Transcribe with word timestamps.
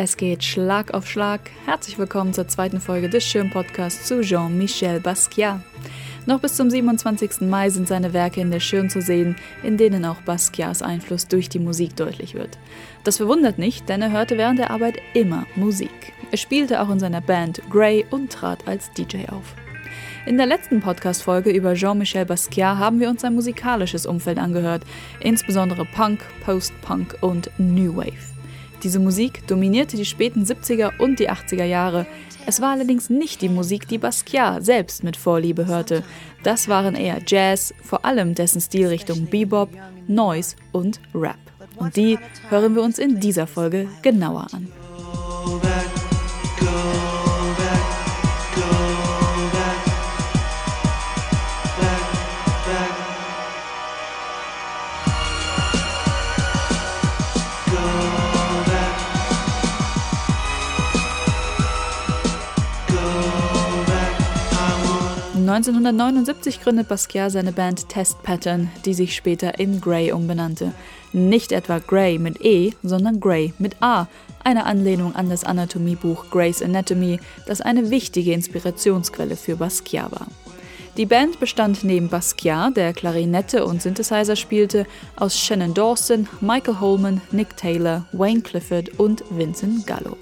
Es 0.00 0.16
geht 0.16 0.44
Schlag 0.44 0.94
auf 0.94 1.08
Schlag. 1.08 1.40
Herzlich 1.66 1.98
willkommen 1.98 2.32
zur 2.32 2.46
zweiten 2.46 2.80
Folge 2.80 3.08
des 3.08 3.24
Schirm-Podcasts 3.24 4.06
zu 4.06 4.20
Jean-Michel 4.20 5.00
Basquiat. 5.00 5.60
Noch 6.24 6.38
bis 6.38 6.54
zum 6.54 6.70
27. 6.70 7.40
Mai 7.40 7.68
sind 7.70 7.88
seine 7.88 8.12
Werke 8.12 8.40
in 8.40 8.52
der 8.52 8.60
Schirn 8.60 8.90
zu 8.90 9.02
sehen, 9.02 9.34
in 9.64 9.76
denen 9.76 10.04
auch 10.04 10.20
Basquiats 10.20 10.82
Einfluss 10.82 11.26
durch 11.26 11.48
die 11.48 11.58
Musik 11.58 11.96
deutlich 11.96 12.34
wird. 12.34 12.60
Das 13.02 13.16
verwundert 13.16 13.58
nicht, 13.58 13.88
denn 13.88 14.00
er 14.00 14.12
hörte 14.12 14.38
während 14.38 14.60
der 14.60 14.70
Arbeit 14.70 14.98
immer 15.14 15.48
Musik. 15.56 16.12
Er 16.30 16.38
spielte 16.38 16.80
auch 16.80 16.90
in 16.90 17.00
seiner 17.00 17.20
Band 17.20 17.60
Grey 17.68 18.06
und 18.08 18.30
trat 18.30 18.68
als 18.68 18.92
DJ 18.92 19.26
auf. 19.32 19.56
In 20.26 20.36
der 20.36 20.46
letzten 20.46 20.78
Podcast-Folge 20.78 21.50
über 21.50 21.74
Jean-Michel 21.74 22.24
Basquiat 22.24 22.78
haben 22.78 23.00
wir 23.00 23.10
uns 23.10 23.22
sein 23.22 23.34
musikalisches 23.34 24.06
Umfeld 24.06 24.38
angehört, 24.38 24.84
insbesondere 25.18 25.84
Punk, 25.86 26.20
Post-Punk 26.44 27.16
und 27.20 27.50
New 27.58 27.96
Wave. 27.96 28.37
Diese 28.82 29.00
Musik 29.00 29.46
dominierte 29.46 29.96
die 29.96 30.04
späten 30.04 30.44
70er 30.44 30.98
und 30.98 31.18
die 31.18 31.30
80er 31.30 31.64
Jahre. 31.64 32.06
Es 32.46 32.60
war 32.60 32.70
allerdings 32.70 33.10
nicht 33.10 33.42
die 33.42 33.48
Musik, 33.48 33.88
die 33.88 33.98
Basquiat 33.98 34.64
selbst 34.64 35.02
mit 35.02 35.16
Vorliebe 35.16 35.66
hörte. 35.66 36.04
Das 36.44 36.68
waren 36.68 36.94
eher 36.94 37.20
Jazz, 37.26 37.74
vor 37.82 38.04
allem 38.04 38.34
dessen 38.34 38.60
Stilrichtung 38.60 39.26
Bebop, 39.26 39.70
Noise 40.06 40.56
und 40.72 41.00
Rap. 41.14 41.36
Und 41.76 41.96
die 41.96 42.18
hören 42.48 42.74
wir 42.74 42.82
uns 42.82 42.98
in 42.98 43.20
dieser 43.20 43.46
Folge 43.46 43.88
genauer 44.02 44.46
an. 44.52 44.68
1979 65.48 66.60
gründet 66.60 66.88
Basquiat 66.88 67.32
seine 67.32 67.52
Band 67.52 67.88
Test 67.88 68.22
Pattern, 68.22 68.70
die 68.84 68.92
sich 68.92 69.16
später 69.16 69.58
in 69.58 69.80
Grey 69.80 70.12
umbenannte. 70.12 70.74
Nicht 71.14 71.52
etwa 71.52 71.78
Grey 71.78 72.18
mit 72.18 72.44
E, 72.44 72.74
sondern 72.82 73.18
Grey 73.18 73.54
mit 73.58 73.76
A, 73.80 74.08
eine 74.44 74.66
Anlehnung 74.66 75.14
an 75.16 75.30
das 75.30 75.44
Anatomiebuch 75.44 76.28
Grey's 76.30 76.62
Anatomy, 76.62 77.18
das 77.46 77.62
eine 77.62 77.88
wichtige 77.88 78.34
Inspirationsquelle 78.34 79.36
für 79.36 79.56
Basquiat 79.56 80.12
war. 80.12 80.26
Die 80.98 81.06
Band 81.06 81.40
bestand 81.40 81.82
neben 81.82 82.10
Basquiat, 82.10 82.76
der 82.76 82.92
Klarinette 82.92 83.64
und 83.64 83.80
Synthesizer 83.80 84.36
spielte, 84.36 84.84
aus 85.16 85.38
Shannon 85.38 85.72
Dawson, 85.72 86.28
Michael 86.42 86.78
Holman, 86.78 87.22
Nick 87.30 87.56
Taylor, 87.56 88.04
Wayne 88.12 88.42
Clifford 88.42 88.98
und 88.98 89.24
Vincent 89.30 89.86
Gallo. 89.86 90.18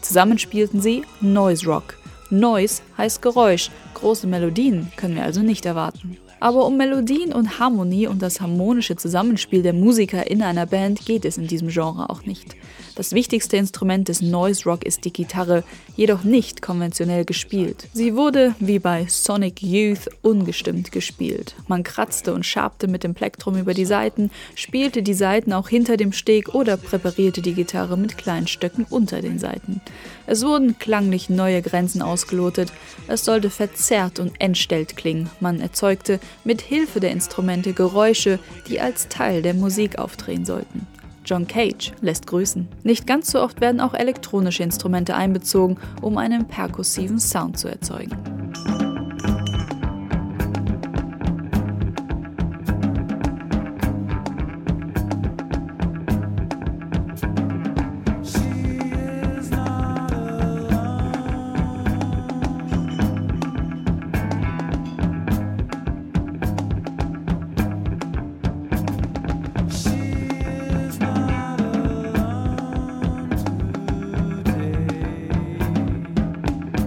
Zusammen 0.00 0.38
spielten 0.38 0.80
sie 0.80 1.02
Noise 1.20 1.66
Rock, 1.66 1.96
Noise 2.30 2.82
heißt 2.96 3.22
Geräusch, 3.22 3.70
große 3.94 4.26
Melodien 4.26 4.92
können 4.96 5.16
wir 5.16 5.24
also 5.24 5.42
nicht 5.42 5.66
erwarten. 5.66 6.16
Aber 6.40 6.64
um 6.64 6.78
Melodien 6.78 7.34
und 7.34 7.58
Harmonie 7.58 8.06
und 8.06 8.22
das 8.22 8.40
harmonische 8.40 8.96
Zusammenspiel 8.96 9.62
der 9.62 9.74
Musiker 9.74 10.30
in 10.30 10.40
einer 10.40 10.64
Band 10.64 11.04
geht 11.04 11.26
es 11.26 11.36
in 11.36 11.46
diesem 11.46 11.68
Genre 11.68 12.08
auch 12.08 12.24
nicht. 12.24 12.56
Das 12.96 13.12
wichtigste 13.12 13.56
Instrument 13.58 14.08
des 14.08 14.22
Noise 14.22 14.64
Rock 14.64 14.84
ist 14.84 15.04
die 15.04 15.12
Gitarre, 15.12 15.64
jedoch 15.96 16.24
nicht 16.24 16.62
konventionell 16.62 17.24
gespielt. 17.24 17.88
Sie 17.92 18.16
wurde, 18.16 18.54
wie 18.58 18.78
bei 18.78 19.06
Sonic 19.06 19.62
Youth, 19.62 20.08
ungestimmt 20.22 20.92
gespielt. 20.92 21.54
Man 21.68 21.82
kratzte 21.82 22.32
und 22.32 22.46
schabte 22.46 22.88
mit 22.88 23.04
dem 23.04 23.14
Plektrum 23.14 23.56
über 23.56 23.74
die 23.74 23.84
Saiten, 23.84 24.30
spielte 24.54 25.02
die 25.02 25.14
Saiten 25.14 25.52
auch 25.52 25.68
hinter 25.68 25.98
dem 25.98 26.12
Steg 26.12 26.54
oder 26.54 26.78
präparierte 26.78 27.42
die 27.42 27.54
Gitarre 27.54 27.98
mit 27.98 28.16
kleinen 28.16 28.46
Stöcken 28.46 28.86
unter 28.88 29.20
den 29.20 29.38
Saiten. 29.38 29.82
Es 30.26 30.44
wurden 30.44 30.78
klanglich 30.78 31.30
neue 31.30 31.62
Grenzen 31.62 32.02
ausgelotet. 32.02 32.72
Es 33.08 33.24
sollte 33.24 33.50
verzerrt 33.50 34.18
und 34.18 34.40
entstellt 34.40 34.96
klingen. 34.96 35.30
Man 35.40 35.60
erzeugte 35.60 36.20
mit 36.44 36.60
Hilfe 36.60 37.00
der 37.00 37.10
Instrumente 37.10 37.72
Geräusche, 37.72 38.38
die 38.68 38.80
als 38.80 39.08
Teil 39.08 39.42
der 39.42 39.54
Musik 39.54 39.98
aufdrehen 39.98 40.44
sollten. 40.44 40.86
John 41.24 41.46
Cage 41.46 41.92
lässt 42.00 42.26
grüßen. 42.26 42.66
Nicht 42.82 43.06
ganz 43.06 43.30
so 43.30 43.40
oft 43.40 43.60
werden 43.60 43.80
auch 43.80 43.94
elektronische 43.94 44.62
Instrumente 44.62 45.14
einbezogen, 45.14 45.78
um 46.00 46.18
einen 46.18 46.46
perkussiven 46.48 47.20
Sound 47.20 47.58
zu 47.58 47.68
erzeugen. 47.68 48.39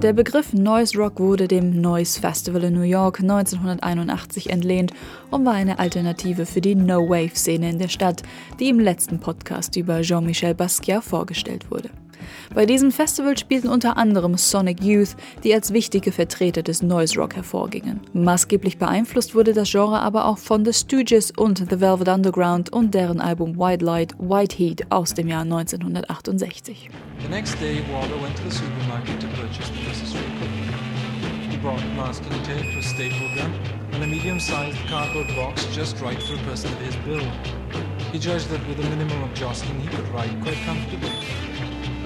Der 0.03 0.11
Begriff 0.11 0.51
Noise 0.51 0.97
Rock 0.97 1.21
wurde 1.21 1.47
dem 1.47 1.79
Noise 1.79 2.19
Festival 2.19 2.65
in 2.65 2.73
New 2.73 2.81
York 2.81 3.21
1981 3.21 4.49
entlehnt 4.49 4.91
und 5.31 5.45
war 5.45 5.53
eine 5.53 5.79
Alternative 5.79 6.45
für 6.45 6.59
die 6.59 6.75
No-Wave-Szene 6.75 7.69
in 7.69 7.79
der 7.79 7.87
Stadt, 7.87 8.21
die 8.59 8.67
im 8.67 8.81
letzten 8.81 9.21
Podcast 9.21 9.77
über 9.77 10.01
Jean-Michel 10.01 10.55
Basquiat 10.55 11.05
vorgestellt 11.05 11.71
wurde. 11.71 11.89
Bei 12.53 12.65
diesem 12.65 12.91
Festival 12.91 13.37
spielten 13.37 13.67
unter 13.67 13.97
anderem 13.97 14.37
Sonic 14.37 14.83
Youth, 14.83 15.15
die 15.43 15.53
als 15.53 15.73
wichtige 15.73 16.11
Vertreter 16.11 16.63
des 16.63 16.81
Noise 16.81 17.19
Rock 17.19 17.35
hervorgingen. 17.35 18.01
Maßgeblich 18.13 18.77
beeinflusst 18.77 19.35
wurde 19.35 19.53
das 19.53 19.71
Genre 19.71 19.99
aber 19.99 20.25
auch 20.25 20.37
von 20.37 20.65
The 20.65 20.73
Stooges 20.73 21.31
und 21.31 21.59
The 21.69 21.79
Velvet 21.79 22.07
Underground 22.07 22.71
und 22.71 22.93
deren 22.93 23.19
Album 23.19 23.57
White 23.57 23.83
Light, 23.83 24.13
White 24.19 24.55
Heat 24.57 24.91
aus 24.91 25.13
dem 25.13 25.27
Jahr 25.27 25.41
1968. 25.41 26.89
The 27.21 27.29
next 27.29 27.59
day, 27.59 27.81
Waldo 27.91 28.21
went 28.21 28.35
to 28.37 28.43
the 28.49 28.55
supermarket 28.55 29.19
to 29.19 29.27
purchase 29.39 29.71
Mrs. 29.71 30.13
He 31.49 31.57
bought 31.57 31.81
masking 31.95 32.31
tape, 32.43 32.77
a 32.77 32.81
staple 32.81 33.29
gun, 33.35 33.53
and 33.93 34.03
a 34.03 34.07
medium-sized 34.07 34.77
cardboard 34.89 35.27
box 35.35 35.65
just 35.67 35.99
right 36.01 36.21
for 36.21 36.35
a 36.35 36.43
person 36.49 36.71
of 36.73 36.79
his 36.79 36.95
build. 36.97 37.27
He 38.11 38.19
judged 38.19 38.49
that 38.49 38.67
with 38.67 38.79
a 38.79 38.89
minimum 38.89 39.23
of 39.23 39.33
jostling, 39.33 39.79
he 39.79 39.87
could 39.87 40.07
ride 40.09 40.35
quite 40.41 40.57
comfortably 40.65 41.09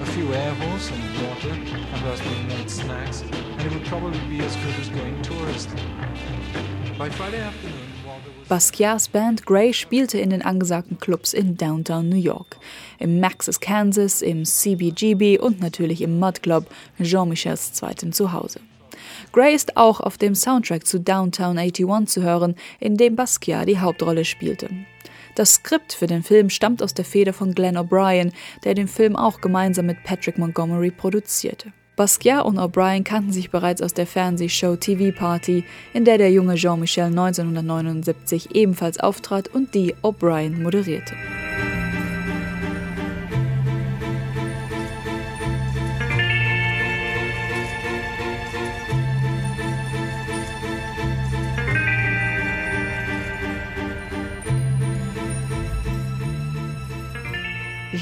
a 0.00 0.06
few 0.06 0.32
air 0.32 0.54
holes, 0.54 0.82
some 0.82 1.00
water, 1.26 1.50
and 1.50 2.02
husband 2.02 2.48
made 2.48 2.70
snacks, 2.70 3.22
and 3.22 3.62
it 3.62 3.72
would 3.72 3.84
probably 3.86 4.20
be 4.28 4.40
as 4.44 4.54
good 4.56 4.74
as 4.80 4.88
going 4.90 5.20
tourist. 5.22 5.68
By 6.98 7.10
Friday 7.10 7.40
afternoon, 7.40 7.88
Basquiats 8.48 9.08
Band 9.08 9.44
Grey 9.44 9.72
spielte 9.72 10.18
in 10.18 10.30
den 10.30 10.42
angesagten 10.42 10.98
Clubs 10.98 11.34
in 11.34 11.56
Downtown 11.56 12.08
New 12.08 12.16
York, 12.16 12.56
im 12.98 13.20
Max's 13.20 13.60
Kansas, 13.60 14.22
im 14.22 14.44
CBGB 14.44 15.38
und 15.38 15.60
natürlich 15.60 16.00
im 16.00 16.18
Mud 16.18 16.42
Club, 16.42 16.66
Jean-Michels 17.02 17.72
zweitem 17.74 18.12
Zuhause. 18.12 18.60
Grey 19.32 19.54
ist 19.54 19.76
auch 19.76 20.00
auf 20.00 20.16
dem 20.16 20.34
Soundtrack 20.34 20.86
zu 20.86 20.98
Downtown 20.98 21.58
81 21.58 22.08
zu 22.08 22.22
hören, 22.22 22.54
in 22.80 22.96
dem 22.96 23.16
Basquiat 23.16 23.68
die 23.68 23.78
Hauptrolle 23.78 24.24
spielte. 24.24 24.70
Das 25.38 25.54
Skript 25.54 25.92
für 25.92 26.08
den 26.08 26.24
Film 26.24 26.50
stammt 26.50 26.82
aus 26.82 26.94
der 26.94 27.04
Feder 27.04 27.32
von 27.32 27.54
Glenn 27.54 27.78
O'Brien, 27.78 28.32
der 28.64 28.74
den 28.74 28.88
Film 28.88 29.14
auch 29.14 29.40
gemeinsam 29.40 29.86
mit 29.86 30.02
Patrick 30.02 30.36
Montgomery 30.36 30.90
produzierte. 30.90 31.72
Basquiat 31.94 32.44
und 32.44 32.58
O'Brien 32.58 33.04
kannten 33.04 33.30
sich 33.30 33.52
bereits 33.52 33.80
aus 33.80 33.94
der 33.94 34.08
Fernsehshow 34.08 34.74
TV 34.74 35.16
Party, 35.16 35.62
in 35.94 36.04
der 36.04 36.18
der 36.18 36.32
junge 36.32 36.56
Jean-Michel 36.56 37.04
1979 37.04 38.56
ebenfalls 38.56 38.98
auftrat 38.98 39.46
und 39.46 39.76
die 39.76 39.94
O'Brien 40.02 40.60
moderierte. 40.60 41.14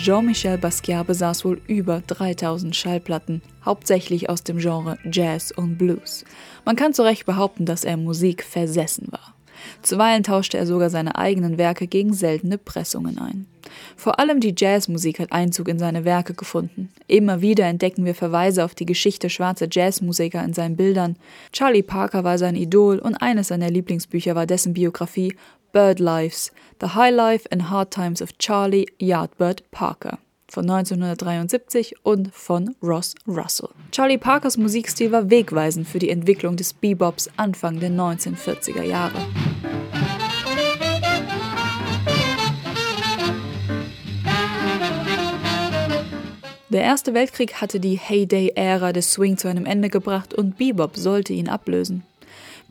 Jean-Michel 0.06 0.56
Basquiat 0.56 1.04
besaß 1.04 1.44
wohl 1.44 1.60
über 1.66 2.00
3000 2.06 2.76
Schallplatten, 2.76 3.42
hauptsächlich 3.64 4.30
aus 4.30 4.44
dem 4.44 4.58
Genre 4.58 4.98
Jazz 5.10 5.50
und 5.50 5.78
Blues. 5.78 6.24
Man 6.64 6.76
kann 6.76 6.94
zu 6.94 7.02
Recht 7.02 7.26
behaupten, 7.26 7.66
dass 7.66 7.82
er 7.82 7.96
Musik 7.96 8.44
versessen 8.44 9.08
war. 9.10 9.34
Zuweilen 9.82 10.22
tauschte 10.22 10.58
er 10.58 10.66
sogar 10.68 10.90
seine 10.90 11.16
eigenen 11.16 11.58
Werke 11.58 11.88
gegen 11.88 12.14
seltene 12.14 12.56
Pressungen 12.56 13.18
ein. 13.18 13.46
Vor 13.96 14.20
allem 14.20 14.38
die 14.38 14.54
Jazzmusik 14.56 15.18
hat 15.18 15.32
Einzug 15.32 15.66
in 15.66 15.80
seine 15.80 16.04
Werke 16.04 16.34
gefunden. 16.34 16.88
Immer 17.08 17.40
wieder 17.40 17.64
entdecken 17.64 18.04
wir 18.04 18.14
Verweise 18.14 18.64
auf 18.64 18.76
die 18.76 18.86
Geschichte 18.86 19.28
schwarzer 19.28 19.66
Jazzmusiker 19.68 20.44
in 20.44 20.52
seinen 20.52 20.76
Bildern. 20.76 21.16
Charlie 21.50 21.82
Parker 21.82 22.22
war 22.22 22.38
sein 22.38 22.54
Idol 22.54 23.00
und 23.00 23.16
eines 23.16 23.48
seiner 23.48 23.70
Lieblingsbücher 23.70 24.36
war 24.36 24.46
dessen 24.46 24.72
Biografie 24.72 25.34
Bird 25.76 26.00
Lives, 26.00 26.52
The 26.80 26.94
High 26.94 27.10
Life 27.10 27.46
and 27.50 27.68
Hard 27.68 27.90
Times 27.90 28.22
of 28.22 28.38
Charlie 28.38 28.86
Yardbird 28.98 29.62
Parker. 29.70 30.16
von 30.48 30.64
1973 30.70 31.96
und 32.02 32.32
von 32.32 32.74
Ross 32.82 33.14
Russell. 33.28 33.68
Charlie 33.92 34.16
Parkers 34.16 34.56
Musikstil 34.56 35.12
war 35.12 35.28
wegweisend 35.28 35.86
für 35.86 35.98
die 35.98 36.08
Entwicklung 36.08 36.56
des 36.56 36.72
Bebops 36.72 37.28
Anfang 37.36 37.78
der 37.78 37.90
1940er 37.90 38.84
Jahre. 38.84 39.18
Der 46.70 46.84
Erste 46.84 47.12
Weltkrieg 47.12 47.60
hatte 47.60 47.80
die 47.80 47.98
Heyday-Ära 47.98 48.94
des 48.94 49.12
Swing 49.12 49.36
zu 49.36 49.48
einem 49.48 49.66
Ende 49.66 49.90
gebracht 49.90 50.32
und 50.32 50.56
Bebop 50.56 50.96
sollte 50.96 51.34
ihn 51.34 51.50
ablösen. 51.50 52.02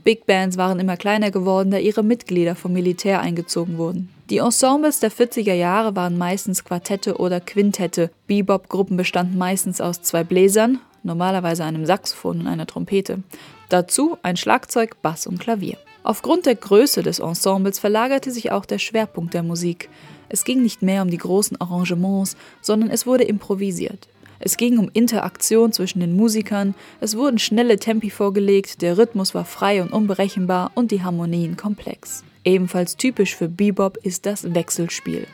Big 0.05 0.27
Bands 0.27 0.55
waren 0.55 0.79
immer 0.79 0.97
kleiner 0.97 1.31
geworden, 1.31 1.71
da 1.71 1.79
ihre 1.79 2.03
Mitglieder 2.03 2.53
vom 2.53 2.73
Militär 2.73 3.21
eingezogen 3.21 3.79
wurden. 3.79 4.09
Die 4.29 4.37
Ensembles 4.37 4.99
der 4.99 5.11
40er 5.11 5.55
Jahre 5.55 5.95
waren 5.95 6.15
meistens 6.15 6.63
Quartette 6.63 7.17
oder 7.17 7.39
Quintette. 7.39 8.11
Bebop-Gruppen 8.27 8.97
bestanden 8.97 9.39
meistens 9.39 9.81
aus 9.81 10.03
zwei 10.03 10.23
Bläsern, 10.23 10.79
normalerweise 11.01 11.63
einem 11.63 11.87
Saxophon 11.87 12.41
und 12.41 12.47
einer 12.47 12.67
Trompete. 12.67 13.23
Dazu 13.69 14.15
ein 14.21 14.37
Schlagzeug, 14.37 15.01
Bass 15.01 15.25
und 15.25 15.39
Klavier. 15.39 15.77
Aufgrund 16.03 16.45
der 16.45 16.53
Größe 16.53 17.01
des 17.01 17.17
Ensembles 17.17 17.79
verlagerte 17.79 18.29
sich 18.29 18.51
auch 18.51 18.65
der 18.65 18.77
Schwerpunkt 18.77 19.33
der 19.33 19.41
Musik. 19.41 19.89
Es 20.29 20.43
ging 20.43 20.61
nicht 20.61 20.83
mehr 20.83 21.01
um 21.01 21.09
die 21.09 21.17
großen 21.17 21.59
Arrangements, 21.59 22.37
sondern 22.61 22.91
es 22.91 23.07
wurde 23.07 23.23
improvisiert. 23.23 24.07
Es 24.45 24.57
ging 24.57 24.77
um 24.77 24.91
Interaktion 24.93 25.71
zwischen 25.71 26.01
den 26.01 26.15
Musikern, 26.15 26.75
es 27.01 27.17
wurden 27.17 27.39
schnelle 27.39 27.79
Tempi 27.79 28.11
vorgelegt, 28.11 28.83
der 28.83 28.95
Rhythmus 28.95 29.33
war 29.33 29.43
frei 29.43 29.81
und 29.81 29.91
unberechenbar 29.91 30.71
und 30.75 30.91
die 30.91 31.01
Harmonien 31.01 31.57
komplex. 31.57 32.23
Ebenfalls 32.43 32.95
typisch 32.95 33.35
für 33.35 33.49
Bebop 33.49 33.97
ist 34.03 34.27
das 34.27 34.53
Wechselspiel. 34.53 35.25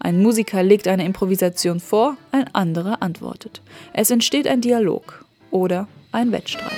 Ein 0.00 0.20
Musiker 0.20 0.64
legt 0.64 0.88
eine 0.88 1.04
Improvisation 1.04 1.78
vor, 1.78 2.16
ein 2.32 2.52
anderer 2.54 3.02
antwortet. 3.02 3.62
Es 3.92 4.10
entsteht 4.10 4.48
ein 4.48 4.62
Dialog 4.62 5.24
oder 5.52 5.86
ein 6.10 6.32
Wettstreit. 6.32 6.72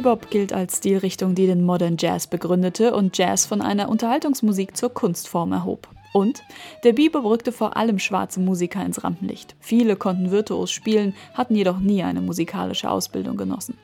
Bebop 0.00 0.30
gilt 0.30 0.54
als 0.54 0.78
Stilrichtung, 0.78 1.34
die 1.34 1.46
den 1.46 1.62
Modern 1.62 1.96
Jazz 1.98 2.26
begründete 2.26 2.94
und 2.94 3.18
Jazz 3.18 3.44
von 3.44 3.60
einer 3.60 3.90
Unterhaltungsmusik 3.90 4.74
zur 4.74 4.88
Kunstform 4.94 5.52
erhob. 5.52 5.88
Und 6.14 6.42
der 6.84 6.94
Bebop 6.94 7.26
rückte 7.26 7.52
vor 7.52 7.76
allem 7.76 7.98
schwarze 7.98 8.40
Musiker 8.40 8.82
ins 8.82 9.04
Rampenlicht. 9.04 9.56
Viele 9.60 9.96
konnten 9.96 10.30
virtuos 10.30 10.70
spielen, 10.70 11.14
hatten 11.34 11.54
jedoch 11.54 11.80
nie 11.80 12.02
eine 12.02 12.22
musikalische 12.22 12.90
Ausbildung 12.90 13.36
genossen. 13.36 13.76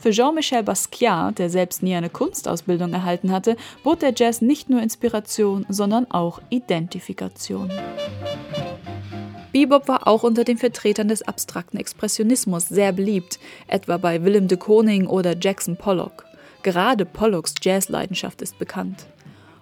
Für 0.00 0.10
Jean-Michel 0.10 0.64
Basquiat, 0.64 1.38
der 1.38 1.50
selbst 1.50 1.84
nie 1.84 1.94
eine 1.94 2.10
Kunstausbildung 2.10 2.92
erhalten 2.92 3.30
hatte, 3.30 3.56
bot 3.84 4.02
der 4.02 4.12
Jazz 4.16 4.42
nicht 4.42 4.70
nur 4.70 4.82
Inspiration, 4.82 5.66
sondern 5.68 6.10
auch 6.10 6.40
Identifikation. 6.50 7.70
Bebop 9.52 9.88
war 9.88 10.06
auch 10.06 10.22
unter 10.22 10.44
den 10.44 10.58
Vertretern 10.58 11.08
des 11.08 11.22
abstrakten 11.22 11.78
Expressionismus 11.78 12.68
sehr 12.68 12.92
beliebt, 12.92 13.40
etwa 13.66 13.96
bei 13.96 14.24
Willem 14.24 14.46
de 14.46 14.58
Koning 14.58 15.06
oder 15.06 15.36
Jackson 15.38 15.76
Pollock. 15.76 16.24
Gerade 16.62 17.04
Pollocks 17.04 17.54
Jazzleidenschaft 17.60 18.42
ist 18.42 18.58
bekannt. 18.58 19.06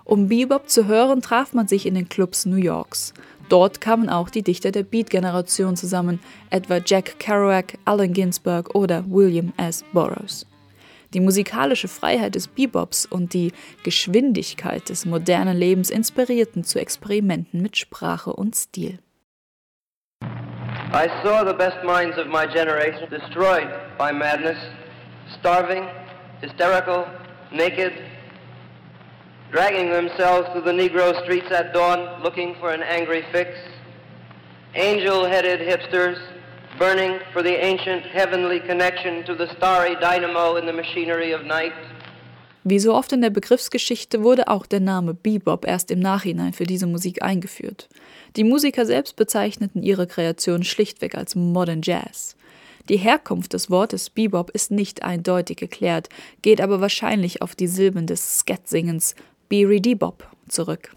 Um 0.05 0.29
Bebop 0.29 0.69
zu 0.69 0.87
hören, 0.87 1.23
traf 1.23 1.53
man 1.53 1.69
sich 1.69 1.87
in 1.87 1.95
den 1.95 2.09
Clubs 2.09 2.45
New 2.47 2.57
Yorks. 2.57 3.15
Dort 3.49 3.81
kamen 3.81 4.09
auch 4.09 4.31
die 4.31 4.43
Dichter 4.43 4.73
der 4.73 4.83
Beat-Generation 4.83 5.77
zusammen, 5.77 6.21
etwa 6.51 6.81
Jack 6.85 7.19
Kerouac, 7.19 7.79
Allen 7.85 8.13
Ginsberg 8.13 8.75
oder 8.75 9.05
William 9.09 9.53
S. 9.57 9.85
Burroughs. 9.93 10.47
Die 11.15 11.21
musikalische 11.21 11.89
Freiheit 11.89 12.35
des 12.35 12.49
Bebops 12.49 13.07
und 13.07 13.33
die 13.33 13.53
Geschwindigkeit 13.85 14.89
des 14.91 15.07
modernen 15.07 15.57
Lebens 15.57 15.89
inspirierten 15.89 16.65
zu 16.65 16.79
Experimenten 16.79 17.63
mit 17.63 17.79
Sprache 17.79 18.33
und 18.35 18.55
Stil. 18.55 18.99
I 20.91 21.23
saw 21.23 21.45
the 21.45 21.53
best 21.53 21.85
minds 21.85 22.17
of 22.17 22.29
my 22.29 22.47
generation 22.47 23.11
destroyed 23.11 23.71
by 23.99 24.11
madness, 24.11 24.59
starving, 25.39 25.87
hysterical, 26.41 27.07
naked, 27.53 27.93
dragging 29.53 29.91
themselves 29.91 30.49
through 30.51 30.63
the 30.63 30.73
Negro 30.73 31.23
streets 31.25 31.51
at 31.51 31.75
dawn 31.75 32.23
looking 32.23 32.55
for 32.55 32.73
an 32.73 32.83
angry 32.83 33.23
fix, 33.31 33.51
angel-headed 34.75 35.61
hipsters 35.61 36.19
burning 36.79 37.19
for 37.35 37.43
the 37.43 37.63
ancient 37.63 38.05
heavenly 38.07 38.59
connection 38.61 39.25
to 39.27 39.35
the 39.35 39.53
starry 39.57 39.95
dynamo 39.97 40.57
in 40.57 40.65
the 40.65 40.73
machinery 40.73 41.33
of 41.33 41.45
night. 41.45 41.75
Wie 42.71 42.81
so 42.81 42.93
oft 42.93 43.15
in 43.15 43.23
der 43.23 43.31
Begriffsgeschichte 43.31 44.23
wurde 44.23 44.49
auch 44.49 44.67
der 44.67 44.81
Name 44.81 45.15
Bebop 45.15 45.67
erst 45.67 45.91
im 45.91 46.01
Nachhinein 46.01 46.53
für 46.53 46.65
diese 46.65 46.87
Musik 46.87 47.23
eingeführt. 47.23 47.89
Die 48.37 48.45
Musiker 48.45 48.85
selbst 48.85 49.17
bezeichneten 49.17 49.83
ihre 49.83 50.07
Kreation 50.07 50.63
schlichtweg 50.65 51.15
als 51.15 51.35
Modern 51.35 51.81
Jazz. 51.83 52.37
Die 52.91 52.99
Herkunft 52.99 53.55
des 53.55 53.71
Wortes 53.71 54.11
Bebop 54.11 54.51
ist 54.51 54.71
nicht 54.71 55.03
eindeutig 55.03 55.57
geklärt, 55.57 56.11
geht 56.43 56.61
aber 56.61 56.83
wahrscheinlich 56.83 57.41
auf 57.41 57.55
die 57.55 57.69
Silben 57.69 58.07
des 58.07 58.41
Scat-Singens 58.41 59.15
Beery 59.49 59.81
Bop 59.95 60.29
zurück. 60.49 60.95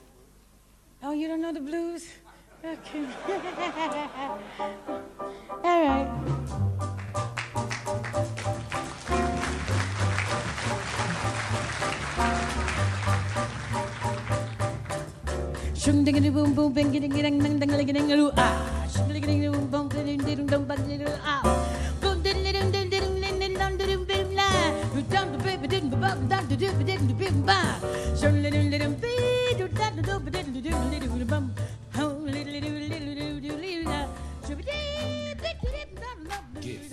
Oh, 1.02 1.14
you 1.14 1.30
don't 1.30 1.40
know 1.40 1.54
the 1.54 1.62
blues? 1.62 2.04
Okay. 2.64 3.06
Shum 15.82 16.04
ding 16.06 16.14
ding 16.14 16.32
ding 16.32 16.54
ding 16.54 16.94
ding 16.94 17.02
ding 17.02 17.42
ding 17.42 17.70
ding 17.70 18.08
ding 18.08 18.32
ah 18.38 18.54
ding 19.10 19.22
ding 19.22 19.42
ding 19.42 19.66
ding 19.72 19.90
ding 19.90 20.18
ding 20.22 20.38
ding 20.38 21.00
ding 21.00 21.10
ah 21.26 21.42
ding 22.02 22.22
ding 22.22 22.44
ding 22.44 22.70
ding 22.70 22.90
ding 22.92 23.02
ding 23.02 23.32
ding 23.32 23.42
ding 23.42 23.58
ding 23.58 23.82
ding 23.82 24.06
ding 24.06 24.22
ding 24.22 24.60
ding 25.32 25.72
ding 25.72 25.82
ding 25.82 25.90
ding 25.90 26.30
ding 26.32 27.10
ding 27.10 27.42
little 36.72 36.91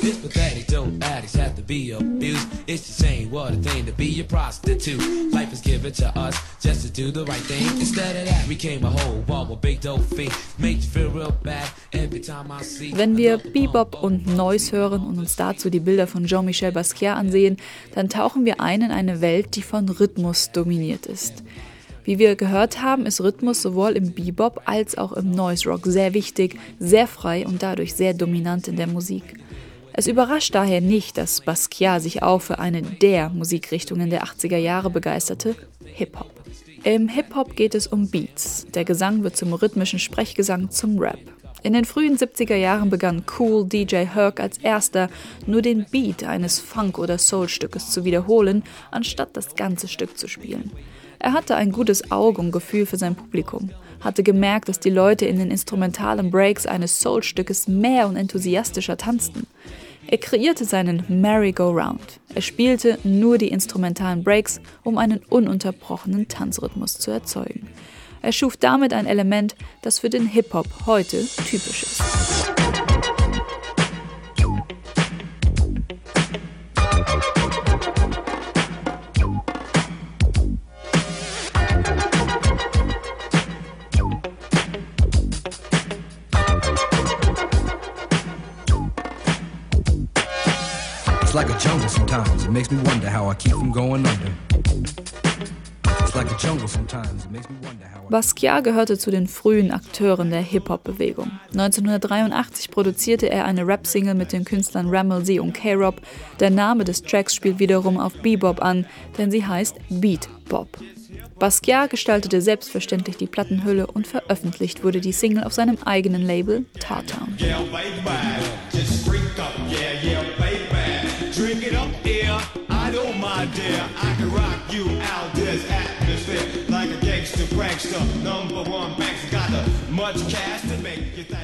This 0.00 0.18
pathetic 0.18 0.66
dope 0.66 1.02
addicts 1.02 1.34
have 1.36 1.54
to 1.56 1.62
be 1.62 1.92
abused. 1.92 2.46
It's 2.66 2.86
the 2.86 2.92
same 2.92 3.30
what 3.30 3.52
a 3.52 3.56
thing 3.56 3.86
to 3.86 3.92
be 3.92 4.20
a 4.20 4.24
prostitute. 4.24 5.00
Life 5.32 5.52
is 5.52 5.60
given 5.60 5.92
to 5.92 6.06
us 6.18 6.36
just 6.60 6.86
to 6.86 6.90
do 6.90 7.10
the 7.10 7.24
right 7.24 7.42
thing. 7.42 7.66
Instead 7.80 8.16
of 8.16 8.24
that, 8.26 8.46
we 8.48 8.56
came 8.56 8.84
a 8.84 8.90
whole 8.90 9.22
bomb 9.26 9.50
of 9.50 9.60
big 9.60 9.80
dope 9.80 10.02
fiend. 10.14 10.32
Makes 10.58 10.84
you 10.84 10.90
feel 10.90 11.10
real 11.10 11.32
bad 11.42 11.68
every 11.92 12.20
time 12.20 12.50
I 12.50 12.62
see. 12.62 12.92
Wenn 12.94 13.16
wir 13.16 13.38
Bebop 13.38 14.02
und 14.02 14.26
Noise 14.26 14.72
hören 14.72 15.06
und 15.06 15.18
uns 15.18 15.36
dazu 15.36 15.70
die 15.70 15.80
Bilder 15.80 16.06
von 16.06 16.26
Jean-Michel 16.26 16.72
Basquiat 16.72 17.16
ansehen, 17.16 17.56
dann 17.94 18.08
tauchen 18.08 18.44
wir 18.44 18.60
ein 18.60 18.82
in 18.82 18.90
eine 18.90 19.20
Welt, 19.20 19.56
die 19.56 19.62
von 19.62 19.88
Rhythmus 19.88 20.50
dominiert 20.52 21.06
ist. 21.06 21.42
Wie 22.04 22.18
wir 22.18 22.36
gehört 22.36 22.80
haben, 22.80 23.04
ist 23.04 23.20
Rhythmus 23.20 23.60
sowohl 23.60 23.90
im 23.90 24.12
Bebop 24.12 24.62
als 24.64 24.96
auch 24.96 25.12
im 25.12 25.30
Noise 25.30 25.68
Rock 25.68 25.84
sehr 25.84 26.14
wichtig, 26.14 26.58
sehr 26.78 27.06
frei 27.06 27.46
und 27.46 27.62
dadurch 27.62 27.94
sehr 27.94 28.14
dominant 28.14 28.66
in 28.66 28.76
der 28.76 28.86
Musik. 28.86 29.34
Es 29.92 30.06
überrascht 30.06 30.54
daher 30.54 30.80
nicht, 30.80 31.18
dass 31.18 31.40
Basquiat 31.40 32.02
sich 32.02 32.22
auch 32.22 32.40
für 32.40 32.58
eine 32.58 32.82
der 32.82 33.30
Musikrichtungen 33.30 34.10
der 34.10 34.24
80er 34.24 34.56
Jahre 34.56 34.90
begeisterte, 34.90 35.56
Hip-Hop. 35.84 36.30
Im 36.84 37.08
Hip-Hop 37.08 37.56
geht 37.56 37.74
es 37.74 37.86
um 37.86 38.08
Beats. 38.08 38.66
Der 38.72 38.84
Gesang 38.84 39.24
wird 39.24 39.36
zum 39.36 39.52
rhythmischen 39.52 39.98
Sprechgesang 39.98 40.70
zum 40.70 40.98
Rap. 40.98 41.18
In 41.62 41.72
den 41.72 41.84
frühen 41.84 42.16
70er 42.16 42.54
Jahren 42.54 42.88
begann 42.88 43.24
Cool 43.38 43.66
DJ 43.66 44.04
Herc 44.04 44.38
als 44.38 44.58
erster, 44.58 45.10
nur 45.46 45.60
den 45.60 45.86
Beat 45.90 46.22
eines 46.22 46.60
Funk- 46.60 46.98
oder 46.98 47.18
Soul-Stückes 47.18 47.90
zu 47.90 48.04
wiederholen, 48.04 48.62
anstatt 48.92 49.36
das 49.36 49.56
ganze 49.56 49.88
Stück 49.88 50.16
zu 50.16 50.28
spielen. 50.28 50.70
Er 51.18 51.32
hatte 51.32 51.56
ein 51.56 51.72
gutes 51.72 52.10
Auge 52.10 52.40
und 52.40 52.52
Gefühl 52.52 52.86
für 52.86 52.96
sein 52.96 53.14
Publikum, 53.14 53.70
hatte 54.00 54.22
gemerkt, 54.22 54.68
dass 54.68 54.78
die 54.78 54.90
Leute 54.90 55.26
in 55.26 55.38
den 55.38 55.50
instrumentalen 55.50 56.30
Breaks 56.30 56.66
eines 56.66 57.00
Soul-Stückes 57.00 57.66
mehr 57.66 58.06
und 58.06 58.16
enthusiastischer 58.16 58.96
tanzten. 58.96 59.46
Er 60.06 60.18
kreierte 60.18 60.64
seinen 60.64 61.04
Merry-Go-Round. 61.08 62.20
Er 62.34 62.40
spielte 62.40 62.98
nur 63.04 63.36
die 63.36 63.48
instrumentalen 63.48 64.24
Breaks, 64.24 64.60
um 64.82 64.96
einen 64.96 65.20
ununterbrochenen 65.28 66.28
Tanzrhythmus 66.28 66.98
zu 66.98 67.10
erzeugen. 67.10 67.68
Er 68.22 68.32
schuf 68.32 68.56
damit 68.56 68.92
ein 68.92 69.06
Element, 69.06 69.54
das 69.82 69.98
für 69.98 70.10
den 70.10 70.26
Hip-Hop 70.26 70.66
heute 70.86 71.26
typisch 71.46 71.82
ist. 71.82 72.02
Makes 92.70 92.84
me 92.84 92.90
wonder 92.90 93.10
how 93.10 93.28
I 93.28 93.34
keep 93.34 93.52
from 93.52 93.72
going 93.72 94.06
under. 94.06 94.30
Basquiat 98.10 98.64
gehörte 98.64 98.98
zu 98.98 99.10
den 99.10 99.26
frühen 99.26 99.70
Akteuren 99.70 100.30
der 100.30 100.40
Hip-Hop-Bewegung. 100.40 101.30
1983 101.52 102.70
produzierte 102.70 103.30
er 103.30 103.44
eine 103.44 103.66
Rap-Single 103.66 104.14
mit 104.14 104.32
den 104.32 104.44
Künstlern 104.44 104.88
Rammelsey 104.88 105.38
und 105.38 105.52
K-Rob. 105.52 106.00
Der 106.40 106.50
Name 106.50 106.84
des 106.84 107.02
Tracks 107.02 107.34
spielt 107.34 107.58
wiederum 107.58 107.98
auf 107.98 108.14
Bebop 108.14 108.62
an, 108.62 108.86
denn 109.18 109.30
sie 109.30 109.46
heißt 109.46 109.76
Beat 109.90 110.28
Bop. 110.48 110.78
Basquiat 111.38 111.90
gestaltete 111.90 112.40
selbstverständlich 112.40 113.18
die 113.18 113.26
Plattenhülle 113.26 113.86
und 113.86 114.06
veröffentlicht 114.06 114.82
wurde 114.82 115.00
die 115.00 115.12
Single 115.12 115.44
auf 115.44 115.52
seinem 115.52 115.78
eigenen 115.84 116.22
Label 116.22 116.64
Tartown. 116.80 117.36
Yeah, 117.40 117.60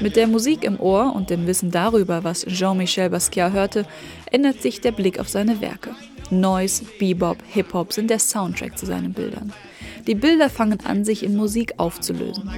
Mit 0.01 0.17
der 0.17 0.27
Musik 0.27 0.65
im 0.65 0.79
Ohr 0.81 1.15
und 1.15 1.31
dem 1.31 1.47
Wissen 1.47 1.71
darüber, 1.71 2.25
was 2.25 2.45
Jean-Michel 2.47 3.11
Basquiat 3.11 3.53
hörte, 3.53 3.87
ändert 4.31 4.61
sich 4.61 4.81
der 4.81 4.93
Blick 4.93 5.19
auf 5.19 5.29
seine 5.29 5.61
Werke. 5.61 5.95
Noise, 6.31 6.85
Bebop, 6.99 7.39
Hip-Hop 7.53 7.93
sind 7.93 8.11
der 8.11 8.19
Soundtrack 8.19 8.79
zu 8.79 8.87
seinen 8.87 9.13
Bildern. 9.13 9.53
Die 10.07 10.15
Bilder 10.15 10.51
fangen 10.51 10.81
an, 10.85 11.05
sich 11.05 11.23
in 11.23 11.35
Musik 11.35 11.75
aufzulösen. 11.79 12.51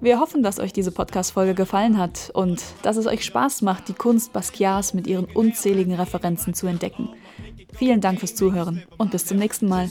Wir 0.00 0.18
hoffen, 0.18 0.42
dass 0.42 0.58
euch 0.58 0.72
diese 0.72 0.92
Podcast-Folge 0.92 1.54
gefallen 1.54 1.98
hat 1.98 2.30
und 2.32 2.62
dass 2.82 2.96
es 2.96 3.06
euch 3.06 3.24
Spaß 3.24 3.62
macht, 3.62 3.88
die 3.88 3.92
Kunst 3.92 4.32
Basquiats 4.32 4.94
mit 4.94 5.06
ihren 5.06 5.26
unzähligen 5.26 5.94
Referenzen 5.94 6.54
zu 6.54 6.66
entdecken. 6.66 7.10
Vielen 7.76 8.00
Dank 8.00 8.20
fürs 8.20 8.34
Zuhören 8.34 8.82
und 8.96 9.10
bis 9.10 9.26
zum 9.26 9.38
nächsten 9.38 9.68
Mal. 9.68 9.88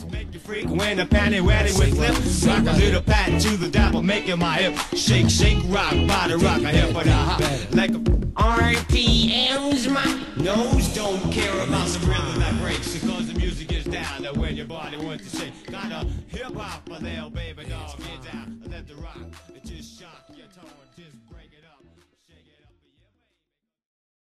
Just 19.64 20.00
shock 20.00 20.25